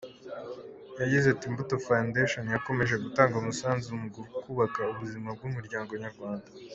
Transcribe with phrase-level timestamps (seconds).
[1.01, 4.09] Yagize ati “Imbuto Foundation yakomeje gutanga umusanzu mu
[4.43, 6.47] kubaka ubuzima bw’umuryango Nyarwanda.